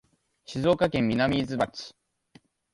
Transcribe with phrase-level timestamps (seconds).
[0.45, 1.93] 静岡県南伊豆町